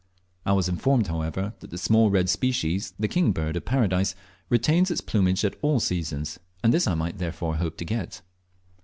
[0.47, 4.15] I was informed, however, that the small red species, the "King Bird of Paradise,"
[4.49, 8.23] retains its plumage at all seasons, and this I might therefore hope to get.